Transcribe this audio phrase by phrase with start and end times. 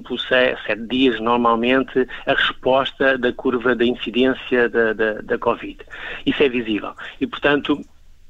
[0.00, 5.78] por sete dias, normalmente, a resposta da curva da incidência da, da, da Covid.
[6.24, 6.92] Isso é visível.
[7.20, 7.84] E, portanto,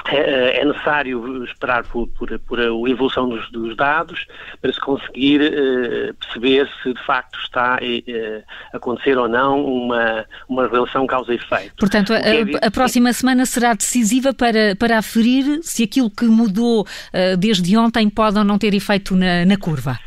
[0.06, 4.27] é, é necessário esperar por, por, por, a evolução dos, dos, dados
[4.61, 8.43] para se conseguir eh, perceber se de facto está eh,
[8.73, 11.77] a acontecer ou não uma, uma relação causa-efeito.
[11.79, 12.43] Portanto, a, é...
[12.61, 18.11] a, próxima semana será decisiva para, para aferir se aquilo que mudou uh, desde ontem
[18.11, 20.01] pode ou não ter efeito na, na curva.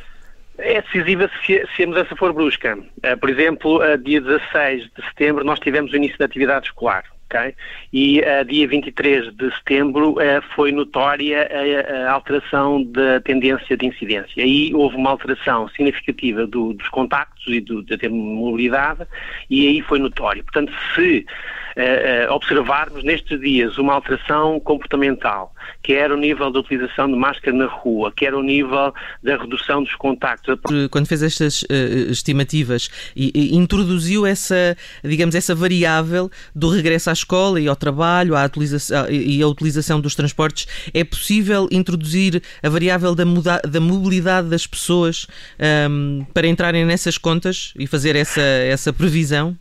[0.58, 2.78] É decisiva se, se, a mudança for brusca.
[2.78, 7.04] Uh, por exemplo, uh, dia 16 de setembro nós tivemos o início da atividade escolar.
[7.26, 7.56] Okay?
[7.92, 13.88] E uh, dia 23 de setembro uh, foi notória a, a, alteração da tendência de
[13.88, 14.44] incidência.
[14.44, 19.06] Aí houve uma alteração significativa do, dos contactos e do, da mobilidade
[19.50, 20.44] e aí foi notório.
[20.44, 21.26] Portanto, se
[21.76, 25.54] uh, observarmos nestes dias uma alteração comportamental,
[25.84, 29.96] quer o nível da utilização de máscara na rua, quer o nível da redução dos
[29.96, 30.58] contactos.
[30.90, 31.66] Quando fez estas uh,
[32.10, 38.36] estimativas e, e, introduziu essa, digamos, essa variável do regresso à escola e ao trabalho
[38.36, 43.80] à utilização, e a utilização dos transportes, é possível introduzir a variável da, muda, da
[43.80, 45.28] mobilidade das pessoas
[45.60, 49.58] um, ehm, para entrarem nessas contas e fazer essa, essa previsão?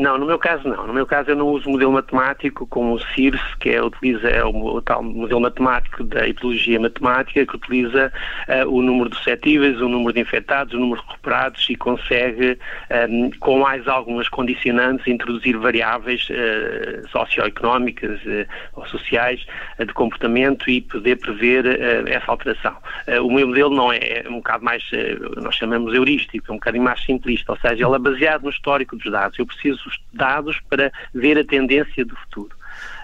[0.00, 0.86] Não, no meu caso não.
[0.86, 4.42] No meu caso eu não uso modelo matemático como o CIRS, que é, utiliza, é
[4.42, 8.10] o, tal modelo matemático da epidemiologia matemática, que utiliza
[8.48, 12.58] uh, o número de suscetíveis, o número de infectados, o número de recuperados e consegue,
[13.10, 19.44] um, ehm, com mais algumas condicionantes, introduzir variáveis uh, socioeconómicas uh, ou sociais
[19.78, 21.66] de comportamento e poder prever
[22.08, 22.74] essa alteração.
[23.22, 24.82] o meu modelo não é, é um bocado mais,
[25.36, 28.96] nós chamamos heurístico, é um bocadinho mais simplista, ou seja, ele é baseado no histórico
[28.96, 29.38] dos dados.
[29.38, 32.59] Eu preciso dados para ver a tendência do futuro.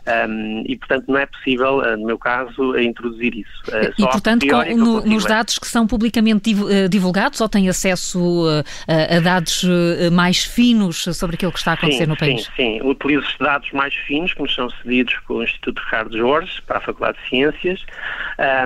[0.07, 3.63] Um, e, portanto, não é possível, uh, no meu caso, introduzir isso.
[3.69, 8.47] Uh, e, portanto, com, no, nos dados que são publicamente uh, divulgados, ou tem acesso
[8.87, 9.65] a dados
[10.13, 12.45] mais finos sobre aquilo que está a acontecer sim, no país?
[12.45, 12.81] Sim, sim.
[12.83, 17.19] Utilizo dados mais finos, que nos são cedidos pelo Instituto Ricardo Jorge, para a Faculdade
[17.23, 17.81] de Ciências,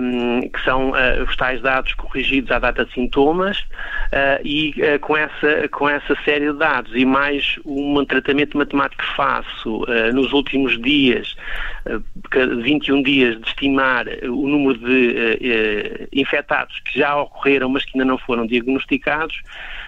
[0.02, 0.92] um, que são
[1.26, 3.64] os tais dados corrigidos à data de sintomas,
[4.44, 9.86] e com, essa, com essa série de dados, e mais um tratamento matemático que faço
[10.12, 11.29] nos últimos dias,
[12.32, 17.92] dias, 21 dias de estimar o número de uh, infectados que já ocorreram, mas que
[17.94, 19.42] ainda não foram diagnosticados,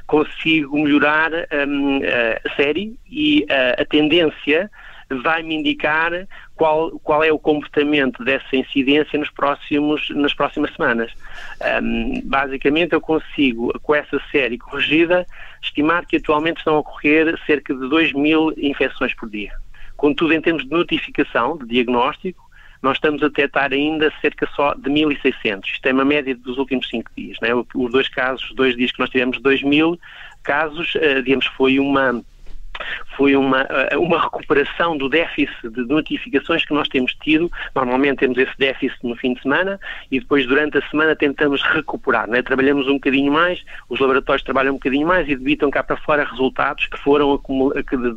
[0.06, 2.00] consigo melhorar um,
[2.44, 3.46] a série e
[3.78, 4.70] a tendência
[5.20, 11.12] vai-me indicar qual, qual é o comportamento dessa incidência nos próximos, nas próximas semanas.
[11.82, 15.26] Um, basicamente, eu consigo, com essa série corrigida,
[15.62, 19.52] estimar que atualmente estão a ocorrer cerca de 2 mil infecções por dia.
[20.02, 22.42] Contudo, em termos de notificação, de diagnóstico,
[22.82, 25.64] nós estamos a detectar ainda cerca só de 1.600.
[25.64, 27.38] Isto é uma média dos últimos cinco dias.
[27.40, 27.50] Né?
[27.54, 29.96] Os dois casos, os dois dias que nós tivemos 2.000
[30.42, 32.20] casos, eh, digamos, foi uma
[33.16, 37.50] foi uma, eh, uma recuperação do déficit de notificações que nós temos tido.
[37.74, 39.78] Normalmente temos esse déficit no fim de semana
[40.10, 42.28] e depois durante a semana tentamos recuperar.
[42.28, 42.42] Né?
[42.42, 46.24] Trabalhamos um bocadinho mais, os laboratórios trabalham um bocadinho mais e debitam cá para fora
[46.24, 47.40] resultados que foram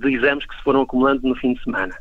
[0.01, 1.95] de exames que se foram acumulando no fim de semana.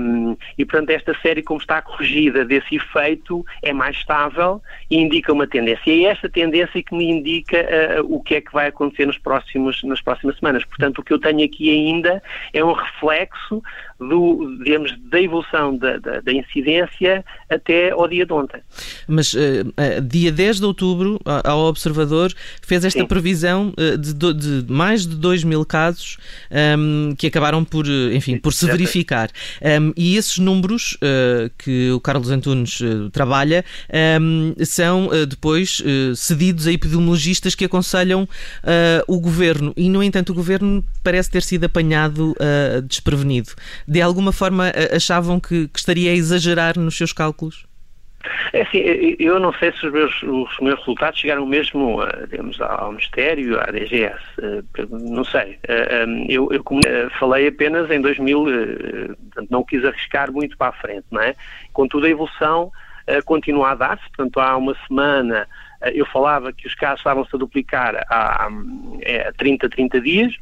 [0.00, 5.32] Um, e portanto esta série, como está corrigida desse efeito, é mais estável e indica
[5.32, 5.90] uma tendência.
[5.90, 7.56] E é esta tendência que me indica
[8.02, 10.64] uh, o que é que vai acontecer nos próximos, nas próximas semanas.
[10.64, 12.22] Portanto, o que eu tenho aqui ainda
[12.52, 13.62] é um reflexo
[13.98, 18.60] do, digamos, da evolução da, da, da, incidência até ao dia de ontem.
[19.06, 22.32] Mas uh, uh, dia 10 de outubro, ao Observador,
[22.62, 23.06] fez esta Sim.
[23.06, 26.16] previsão uh, de, de, mais de 2 mil casos
[26.50, 29.30] um, ehm, que acabaram por, enfim, por se verificar.
[29.62, 30.98] Um, ehm, e esses números
[31.58, 32.78] que o Carlos Antunes
[33.12, 33.64] trabalha
[34.20, 35.82] um, ehm, são depois
[36.16, 38.28] cedidos a epidemiologistas que aconselham
[39.06, 39.72] o governo.
[39.76, 42.34] E, no entanto, o governo parece ter sido apanhado
[42.88, 43.52] desprevenido
[43.86, 47.66] de alguma forma achavam que, que estaria a exagerar nos seus cálculos?
[48.52, 48.78] É assim,
[49.18, 52.00] eu não sei se os meus, os meus resultados chegaram mesmo
[52.30, 55.58] digamos, ao Ministério, à DGS, eh, não sei.
[55.68, 56.62] Eh, eh, eu, eu
[57.18, 61.34] falei apenas em 2000, portanto não quis arriscar muito para a frente, não é?
[61.72, 62.70] Contudo, a evolução
[63.26, 65.46] continua a dar-se, portanto há uma semana
[65.92, 70.34] eu falava que os casos estavam-se a duplicar há, há 30, 30 dias,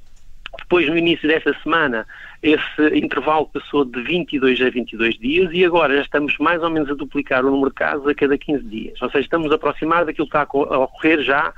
[0.58, 2.06] depois, no início desta semana,
[2.42, 6.90] esse intervalo passou de 22 a 22 dias e agora já estamos mais ou menos
[6.90, 9.00] a duplicar o número de casos a cada 15 dias.
[9.00, 11.52] Ou seja, estamos a aproximar daquilo que está a ocorrer já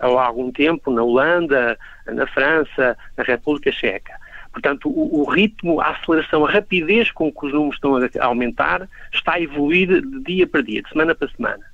[0.00, 4.14] há algum tempo na Holanda, na França, na República Checa.
[4.52, 8.88] Portanto, o, o, ritmo, a aceleração, a rapidez com que os números estão a aumentar
[9.12, 11.69] está a evoluir de dia para dia, de semana para semana.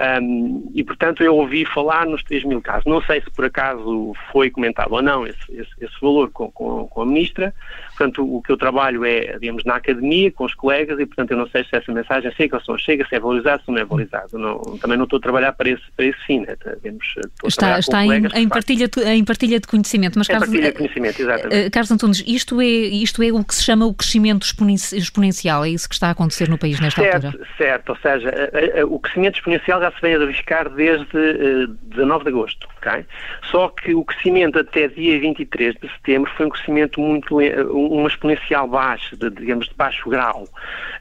[0.00, 2.86] Um, e, portanto, eu ouvi falar nos 3 mil casos.
[2.86, 6.88] Não sei se por acaso foi comentado ou não esse, esse, esse valor com, com,
[6.88, 7.54] com, a Ministra.
[8.00, 11.36] Portanto, o que eu trabalho é, digamos, na academia, com os colegas, e, portanto, eu
[11.36, 13.70] não sei se essa mensagem chega ou se não chega, se é valorizado ou se
[13.72, 14.38] não é valorizado.
[14.38, 16.40] Não, também não estou a trabalhar para esse, para esse fim.
[16.40, 16.56] Né?
[16.82, 17.14] Digamos,
[17.44, 20.18] está está em, em, partilha de, em partilha de conhecimento.
[20.18, 21.66] Mas, Carlos, partilha de conhecimento, exatamente.
[21.66, 24.46] Uh, Carlos Antunes, isto é, isto é o que se chama o crescimento
[24.94, 27.46] exponencial, é isso que está a acontecer no país nesta certo, altura?
[27.58, 28.30] Certo, ou seja,
[28.88, 33.04] o crescimento exponencial já se vem a verificar desde 19 de agosto, ok?
[33.50, 37.38] Só que o crescimento até dia 23 de setembro foi um crescimento muito,
[37.90, 40.44] uma exponencial baixa, de, digamos, de baixo grau.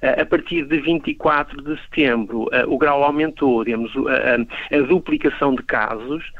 [0.01, 6.31] A partir de 24 de setembro, o grau aumentou, digamos, a, a duplicação de casos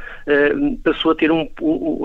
[0.84, 1.48] passou a ter um,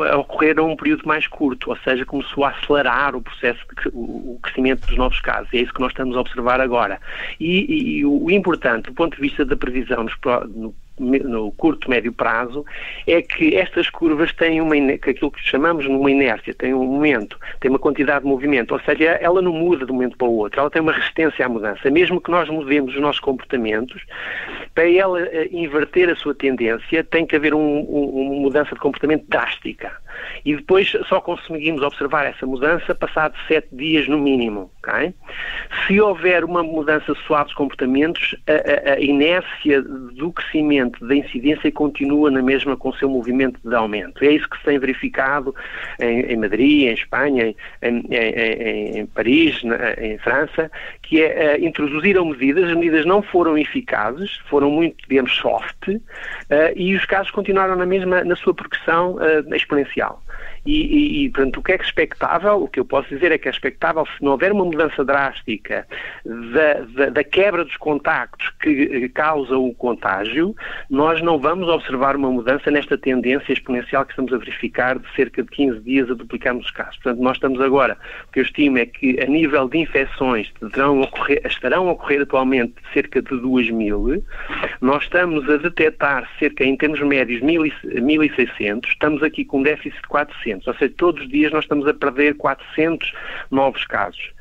[0.03, 3.89] a ocorrer a um período mais curto, ou seja, começou a acelerar o processo de
[3.93, 5.49] o crescimento dos novos casos.
[5.53, 7.01] É isso que nós estamos a observar agora.
[7.39, 10.15] E, e o importante, do ponto de vista da previsão nos,
[10.55, 12.65] no no curto, médio prazo,
[13.07, 17.39] é que estas curvas têm uma, aquilo que chamamos de uma inércia, têm um momento,
[17.61, 20.37] têm uma quantidade de movimento, ou seja, ela não muda de um momento para o
[20.37, 21.91] outro, ela tem uma resistência à mudança.
[21.91, 24.03] Mesmo que nós mudemos os nossos comportamentos,
[24.75, 28.81] para ela eh, inverter a sua tendência, tem que haver um, um, uma mudança de
[28.81, 30.04] comportamento drástica.
[30.45, 34.71] E depois só conseguimos observar essa mudança passado sete dias no mínimo.
[34.79, 35.15] Okay?
[35.87, 41.71] Se houver uma mudança suave de comportamentos, a, a, a inércia do crescimento da incidência
[41.73, 44.25] continua na mesma com o seu movimento de aumento.
[44.25, 45.55] É isso que se tem verificado
[46.01, 50.71] em, em Madrid, em Espanha, em, em, em Paris, na, em França,
[51.03, 56.01] que é uh, introduziram medidas, as medidas não foram eficazes, foram muito, digamos, soft, uh,
[56.75, 60.04] e os casos continuaram na mesma, na sua progressão uh, exponencial.
[60.67, 62.63] E, e, e, portanto, o que é expectável?
[62.63, 65.87] O que eu posso dizer é que é expectável, se não houver uma mudança drástica
[66.25, 70.55] da, da, da quebra dos contactos que causa o contágio,
[70.89, 75.43] nós não vamos observar uma mudança nesta tendência exponencial que estamos a verificar de cerca
[75.43, 76.97] de 15 dias a duplicarmos os casos.
[76.97, 80.53] Portanto, nós estamos agora, o que eu estimo é que a nível de infecções
[81.03, 84.23] ocorrer, estarão a ocorrer atualmente cerca de 2 mil,
[84.81, 90.09] nós estamos a detectar cerca, em termos médios, 1.600, estamos aqui com um déficit de
[90.09, 90.54] 400.
[90.55, 93.13] 400, ou seja, todos os dias nós estamos a perder 400
[93.51, 94.33] novos casos.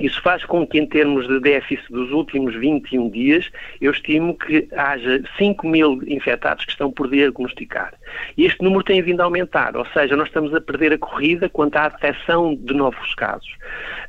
[0.00, 3.50] Isso faz com que, em termos de déficit dos últimos 21 dias,
[3.80, 7.92] eu estimo que haja 5 mil infectados que estão por diagnosticar.
[8.36, 11.48] E este número tem vindo a aumentar, ou seja, nós estamos a perder a corrida
[11.48, 13.52] quanto à detecção de novos casos.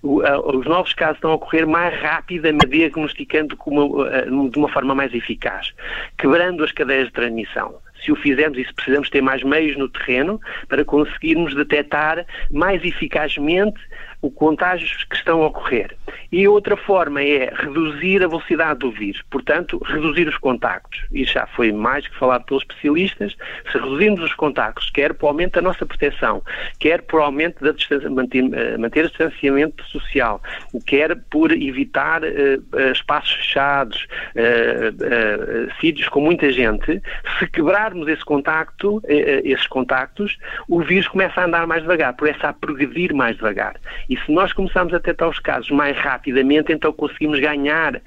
[0.03, 5.73] Os novos casos estão a ocorrer mais rapidamente, diagnosticando de uma forma mais eficaz,
[6.19, 7.73] quebrando as cadeias de transmissão
[8.03, 13.79] se o fizermos isso, precisamos ter mais meios no terreno para conseguirmos detectar mais eficazmente
[14.21, 15.95] o contágios que estão a ocorrer.
[16.31, 21.05] E outra forma é reduzir a velocidade do vírus, portanto, reduzir os contactos.
[21.11, 23.35] Isso já foi mais que falado pelos especialistas.
[23.71, 26.43] Se reduzirmos os contactos, quer por aumento da nossa proteção,
[26.79, 30.41] quer por aumento da distância, manter, eh, manter o distanciamento social,
[30.85, 37.01] quer por evitar uh, espaços fechados, uh, uh, sítios com muita gente,
[37.37, 40.37] se quebrarmos esse contacto, esses contactos,
[40.67, 43.75] o vírus começa a andar mais devagar, essa a progredir mais devagar.
[44.09, 48.01] E se nós começarmos a detectar os casos mais rapidamente, então conseguimos ganhar,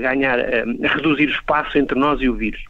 [0.00, 0.42] ganhar uh,
[0.82, 2.62] reduzir o espaço entre nós e o vírus.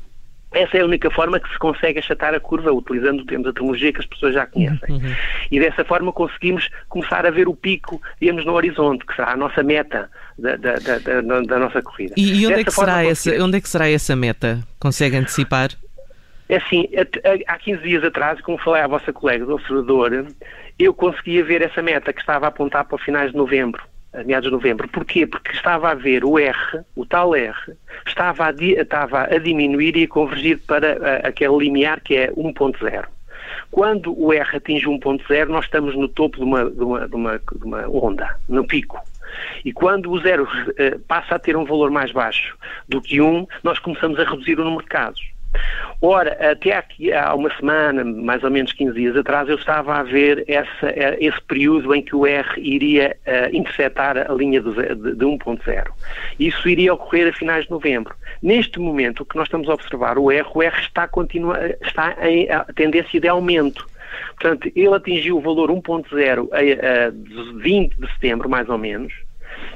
[0.52, 3.52] Essa é a única forma que se consegue achatar a curva, utilizando o termo da
[3.52, 4.94] tecnologia que as pessoas já conhecem.
[4.94, 5.14] Uhum.
[5.50, 9.36] E dessa forma conseguimos começar a ver o pico, digamos, no horizonte, que será a
[9.36, 12.14] nossa meta da, da, da, da nossa corrida.
[12.16, 14.60] E, e onde, é que será essa, onde é que será essa meta?
[14.80, 15.70] Consegue antecipar?
[16.48, 16.88] É assim,
[17.48, 20.26] há 15 dias atrás, como falei à vossa colega do observador,
[20.78, 24.48] eu conseguia ver essa meta que estava a apontar para finais de novembro, a meados
[24.48, 24.88] de novembro.
[24.88, 25.26] Porquê?
[25.26, 27.54] Porque estava a ver o R, o tal R,
[28.06, 33.04] estava a, estava a diminuir e a convergir para uh, aquele limiar que é 1.0.
[33.70, 37.38] Quando o R atinge 1.0, nós estamos no topo de uma, de, uma, de, uma,
[37.38, 39.00] de uma, onda, no pico.
[39.64, 42.56] E quando o zero uh, passa a ter um valor mais baixo
[42.88, 45.35] do que 1, nós começamos a reduzir o número de casos.
[46.00, 50.02] Ora, até aqui há uma semana, mais ou menos 15 dias atrás, eu estava a
[50.02, 54.72] ver essa, eh, esse período em que o R iria uh, interceptar a linha de,
[54.72, 55.86] de, de 1.0.
[56.38, 58.14] Isso iria ocorrer a finais de novembro.
[58.42, 62.14] Neste momento, o que nós estamos a observar, o R, o R está, continua, está
[62.28, 63.88] em tendência de aumento.
[64.38, 69.14] Portanto, ele atingiu o valor 1.0 a, a 20 de setembro, mais ou menos,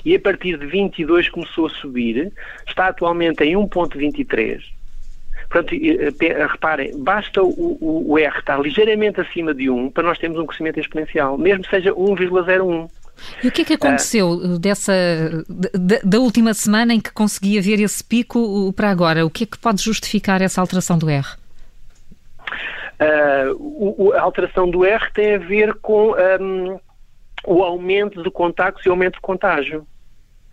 [0.04, 2.30] e a partir de 22 começou a subir,
[2.66, 4.79] está atualmente em 1.23
[5.50, 10.16] Portanto, eh, reparem, basta o, o, o, R estar ligeiramente acima de 1 para nós
[10.16, 12.88] termos um crescimento exponencial, mesmo que seja 1,01.
[13.42, 14.92] E o que é que aconteceu dessa
[15.48, 19.26] da, da, última semana em que conseguia ver esse pico para agora?
[19.26, 21.26] O que é que pode justificar essa alteração do R?
[23.00, 26.78] Uh, a alteração do R tem a ver com um,
[27.44, 29.84] o aumento de contactos e aumento de contágio.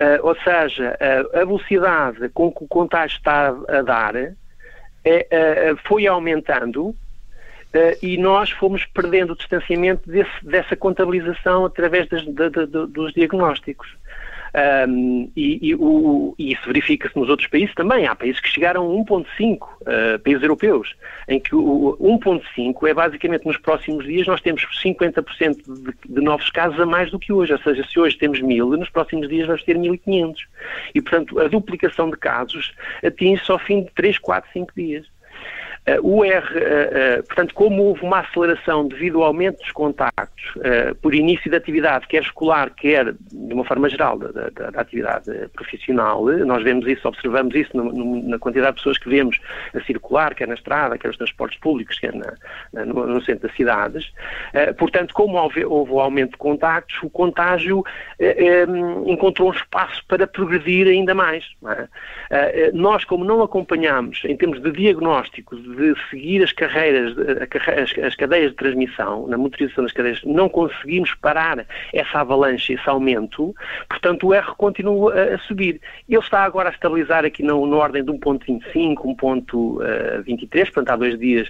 [0.02, 0.98] Uh, ou seja,
[1.34, 4.16] a velocidade com que o contágio está a dar
[5.88, 6.96] foi aumentando
[8.02, 12.24] e nós fomos perdendo o distanciamento desse, dessa contabilização através das,
[12.90, 13.88] dos diagnósticos.
[14.88, 18.08] Um, e, e, o, e, isso verifica-se nos outros países também.
[18.08, 20.96] Há países que chegaram a 1,5, uh, países europeus,
[21.28, 26.50] em que o 1,5 é basicamente nos próximos dias nós temos 50% de, de, novos
[26.50, 27.54] casos a mais do que hoje.
[27.54, 30.46] Ou seja, se hoje temos 1000, nos próximos dias vamos ter 1500.
[30.96, 32.74] E, portanto, a duplicação de casos
[33.04, 35.17] atinge-se ao fim de 3, 4, 5 dias.
[35.88, 40.28] Uh, o R, uh, uh, portanto, como houve uma aceleração devido ao aumento dos contactos
[41.02, 45.30] por início da atividade, quer escolar, quer de uma forma geral da, da, da atividade
[45.54, 49.40] profissional, nós vemos isso, observamos isso na quantidade de pessoas que vemos
[49.74, 54.12] a circular, quer na estrada, quer nos transportes públicos, quer na, no, centro das cidades.
[54.78, 57.84] portanto, como houve, houve o aumento de contactos, o contágio
[59.06, 61.46] encontrou um espaço para progredir ainda mais.
[62.32, 62.72] É?
[62.74, 65.77] nós, como não acompanhamos em termos de diagnóstico, de
[66.10, 67.16] seguir as carreiras,
[68.06, 73.56] as, cadeias de transmissão, na motorização das cadeias, não conseguimos parar essa avalanche, esse aumento,
[73.90, 75.80] portanto o R continua a, subir.
[76.08, 81.20] Ele está agora a estabilizar aqui na, na ordem de 1.25, 1.23, portanto há dois
[81.20, 81.50] dias,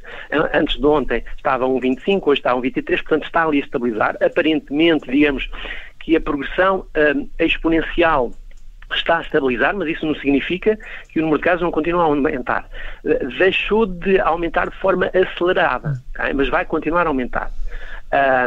[0.53, 4.17] antes de ontem estava a 1.25, hoje está a 1.23, portanto está ali a estabilizar.
[4.21, 5.49] Aparentemente, digamos
[5.99, 8.31] que a progressão uh, exponencial
[8.93, 10.77] está a estabilizar, mas isso não significa
[11.09, 12.69] que o número de casos não continua a aumentar.
[13.37, 16.33] Deixou de aumentar de forma acelerada, okay?
[16.33, 17.51] mas vai continuar a aumentar.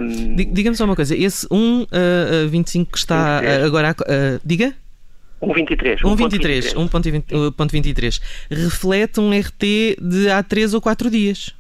[0.00, 0.36] Um...
[0.36, 3.64] Diga-me só uma coisa, esse 1,25 uh, que está 23.
[3.64, 3.90] agora.
[4.00, 4.74] Uh, diga?
[5.42, 6.00] 1,23.
[6.00, 6.74] 1,23.
[6.74, 8.20] 1,23.
[8.50, 11.54] Reflete um RT de há 3 ou 4 dias.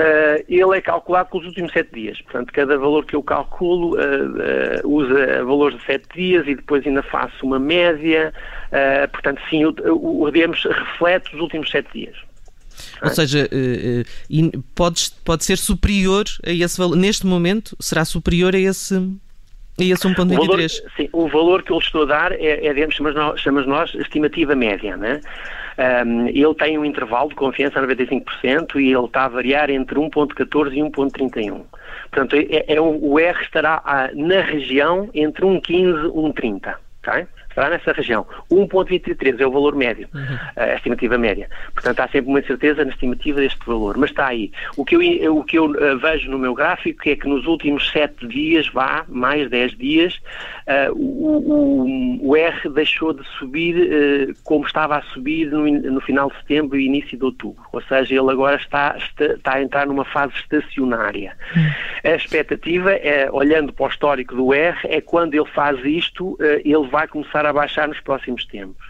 [0.00, 2.22] Uh, ele é calculado pelos últimos sete dias.
[2.22, 6.86] Portanto, cada valor que eu calculo uh, uh, usa valores de sete dias e depois
[6.86, 8.32] ainda faço uma média.
[9.12, 12.16] portanto, sim, o, o RDMs reflete os últimos sete dias.
[13.02, 13.46] Ou seja,
[14.74, 16.96] pode, pode ser superior a esse valor.
[16.96, 18.94] Neste momento, será superior a esse.
[18.96, 20.82] A esse 1.23?
[20.96, 23.94] Sim, o valor que eu estou a dar é, é digamos, chamamos nós, chamamos nós
[23.94, 25.20] estimativa média, né?
[25.80, 29.98] Um, ele tem um intervalo de confiança a 95% e ele está a variar entre
[29.98, 31.62] 1.14 e 1.31.
[32.10, 36.74] Portanto, é, é, o R estará a, na região entre 1.15 e 1.30.
[37.02, 37.26] Okay?
[37.50, 38.26] Estará nessa região.
[38.50, 40.38] 1,23 é o valor médio, uhum.
[40.56, 41.48] a estimativa média.
[41.74, 43.96] Portanto, há sempre uma incerteza na estimativa deste valor.
[43.96, 44.50] Mas está aí.
[44.76, 47.90] O que eu, o que eu uh, vejo no meu gráfico é que nos últimos
[47.90, 50.14] 7 dias, vá, mais 10 dias,
[50.66, 56.00] uh, o, o, o, R deixou de subir uh, como estava a subir no, no,
[56.00, 57.62] final de setembro e início de outubro.
[57.72, 61.36] Ou seja, ele agora está, está, está a entrar numa fase estacionária.
[61.56, 62.10] Uhum.
[62.12, 66.86] A expectativa, é, olhando para o histórico do R, é quando ele faz isto, ele
[66.88, 68.84] vai começar começar a baixar nos próximos tempos.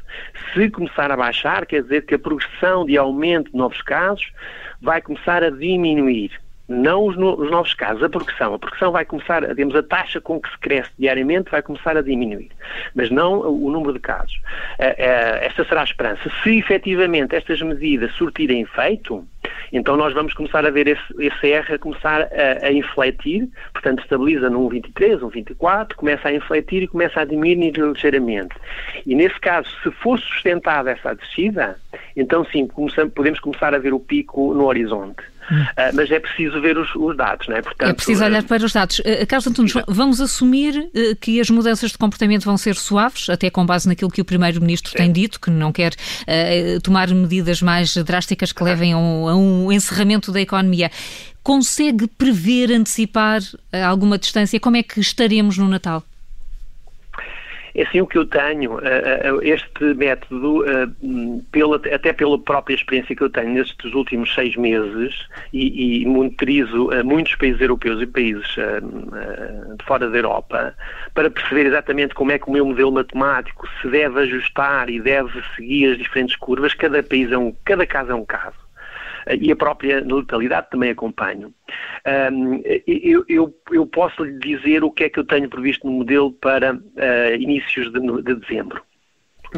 [0.52, 4.26] Se começar a baixar, quer dizer que a progressão de aumento de novos casos
[4.82, 6.32] vai começar a diminuir.
[6.68, 8.54] Não os, no, os novos casos, a progressão.
[8.54, 12.02] A progressão vai começar, digamos, a taxa com que se cresce diariamente vai começar a
[12.02, 12.50] diminuir,
[12.94, 14.34] mas não o número de casos.
[14.78, 16.30] Uh, uh, esta será a esperança.
[16.42, 19.26] Se efetivamente estas medidas surtirem efeito,
[19.72, 24.02] então nós vamos começar a ver esse, esse R a começar a, a infletir, portanto
[24.02, 28.54] estabiliza num 23, um 24, começa a infletir e começa a diminuir ligeiramente.
[29.06, 31.78] E nesse caso, se for sustentada essa descida,
[32.16, 32.68] então sim,
[33.14, 35.22] podemos começar a ver o pico no horizonte.
[35.50, 37.62] Uh, mas é preciso ver os, os dados, não é?
[37.62, 39.00] Portanto, é preciso olhar para os dados.
[39.00, 43.50] Uh, Carlos Antunes, vamos assumir uh, que as mudanças de comportamento vão ser suaves, até
[43.50, 45.92] com base naquilo que o Primeiro-Ministro tem dito, que não quer
[46.82, 49.39] tomar medidas mais drásticas que levem a um, a um
[49.72, 50.90] encerramento da economia.
[51.42, 53.40] Consegue prever, antecipar
[53.86, 54.60] alguma distância?
[54.60, 56.04] Como é que estaremos no Natal?
[57.74, 60.88] É assim o que eu tenho, eh, eh, este método, eh,
[61.52, 65.14] pela, até pela própria experiência que eu tenho nestes últimos seis meses,
[65.52, 70.74] e, e monitorizo muitos países europeus e países de fora da Europa,
[71.14, 75.42] para perceber exatamente como é que o meu modelo matemático se deve ajustar e deve
[75.54, 78.69] seguir as diferentes curvas, cada país é um, cada caso é um caso
[79.38, 81.52] e a própria letalidade também acompanho.
[82.32, 85.92] Um, eu, eu, eu, posso lhe dizer o que é que eu tenho previsto no
[85.92, 88.82] modelo para uh, inícios de, de, dezembro.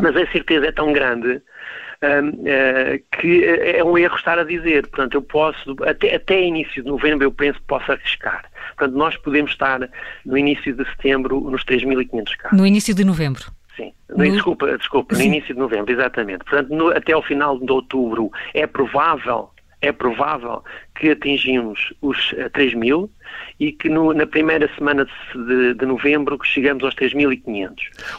[0.01, 4.87] Mas a certeza é tão grande uh, que é um erro estar a dizer.
[4.89, 8.45] Portanto, eu posso, até, até início de novembro, eu penso que posso arriscar.
[8.77, 9.89] Portanto, nós podemos estar
[10.25, 12.59] no início de setembro nos 3.500 casos.
[12.59, 13.45] No início de novembro?
[13.77, 14.31] Sim, no...
[14.31, 16.45] desculpa, desculpa, no início de novembro, exatamente.
[16.45, 19.51] Portanto, no, até ao final de outubro é provável
[19.83, 20.63] é provável
[20.95, 23.11] que atingimos os 3 eh, mil
[23.59, 27.75] e que no, na primeira semana de, de, novembro chegamos aos 3.500.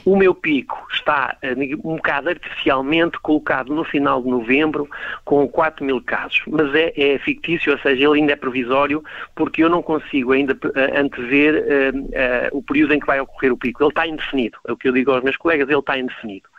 [0.05, 4.89] O meu pico está eh, um bocado artificialmente colocado no final de novembro
[5.23, 9.03] com 4 mil casos, mas é, é, fictício, ou seja, ele ainda é provisório
[9.33, 13.53] porque eu não consigo ainda uh, antever uh, uh, o período em que vai ocorrer
[13.53, 13.81] o pico.
[13.81, 16.52] Ele está indefinido, é o que eu digo aos meus colegas, ele está indefinido.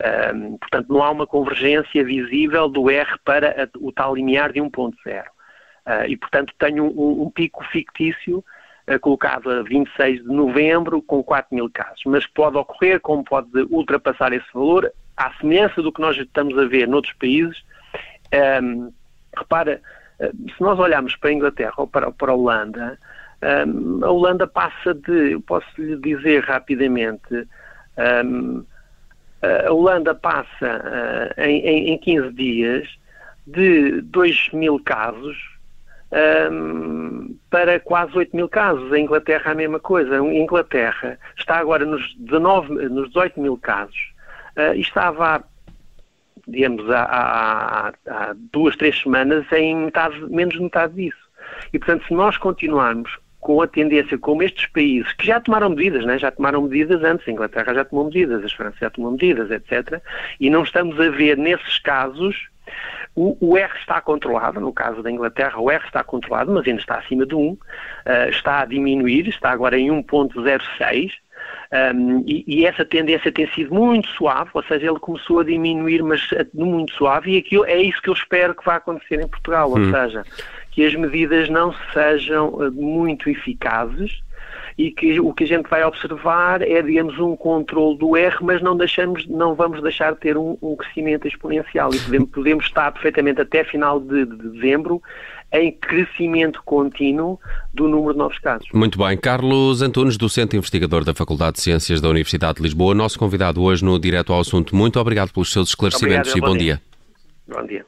[0.00, 4.60] Um, portanto, não há uma convergência visível do R para a, o tal limiar de
[4.60, 4.94] 1.0.
[5.24, 8.44] Uh, e, portanto, tenho um, um pico fictício
[8.88, 12.00] uh, colocado a 26 de novembro com 4 mil casos.
[12.06, 16.66] Mas pode ocorrer, como pode ultrapassar esse valor, à semelhança do que nós estamos a
[16.66, 17.64] ver noutros países.
[18.62, 18.92] Um,
[19.36, 19.82] repara,
[20.20, 22.98] uh, se nós olharmos para a Inglaterra ou para, para a Holanda,
[23.66, 27.48] um, a Holanda passa de, eu posso lhe dizer rapidamente,
[28.24, 28.64] um,
[29.42, 32.88] a Holanda passa uh, em, em 15 dias
[33.46, 35.36] de 2 mil casos
[36.50, 38.92] um, para quase 8 mil casos.
[38.92, 40.20] A Inglaterra a mesma coisa.
[40.20, 44.12] A Inglaterra está agora nos, 19, nos 18 mil casos
[44.56, 45.44] uh, e estava
[46.46, 51.28] digamos, há, há, há, duas, três semanas em metade, menos de metade disso.
[51.72, 56.04] E, portanto, se nós continuarmos com a tendência como estes países, que já tomaram medidas,
[56.04, 56.18] né?
[56.18, 60.00] já tomaram medidas antes, a Inglaterra já tomou medidas, a França já tomou medidas, etc.
[60.40, 62.48] E não estamos a ver nesses casos
[63.14, 66.80] o, o, R está controlado, no caso da Inglaterra, o R está controlado, mas ainda
[66.80, 67.58] está acima de 1, uh,
[68.28, 71.10] está a diminuir, está agora em 1.06,
[71.94, 76.02] um, e, e, essa tendência tem sido muito suave, ou seja, ele começou a diminuir,
[76.02, 79.68] mas muito suave, e aquilo, é isso que eu espero que vá acontecer em Portugal,
[79.70, 79.84] hum.
[79.84, 80.24] ou seja,
[80.78, 84.20] que as medidas não sejam eh, muito eficazes
[84.78, 88.62] e que o que a gente vai observar é, digamos, um controle do R, mas
[88.62, 92.92] não, deixamos, não vamos deixar de ter um, um crescimento exponencial e podemos, podemos, estar
[92.92, 95.02] perfeitamente até final de, de dezembro
[95.52, 97.40] em crescimento contínuo
[97.74, 98.68] do número de novos casos.
[98.72, 99.18] Muito bem.
[99.18, 103.84] Carlos Antunes, docente investigador da Faculdade de Ciências da Universidade de Lisboa, nosso convidado hoje
[103.84, 104.76] no Direto ao Assunto.
[104.76, 106.80] Muito obrigado pelos seus esclarecimentos obrigado, e bom, bom dia.
[107.48, 107.56] dia.
[107.56, 107.87] Bom dia.